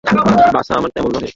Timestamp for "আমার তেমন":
0.77-1.11